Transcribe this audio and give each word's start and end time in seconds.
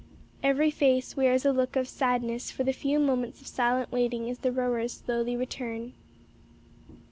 Every 0.41 0.71
face 0.71 1.15
wears 1.15 1.45
a 1.45 1.51
look 1.51 1.75
of 1.75 1.87
sadness 1.87 2.49
for 2.49 2.63
the 2.63 2.73
few 2.73 2.97
moments 2.99 3.39
of 3.39 3.45
silent 3.45 3.91
waiting 3.91 4.31
as 4.31 4.39
the 4.39 4.51
rowers 4.51 4.93
slowly 4.93 5.35
return. 5.37 5.93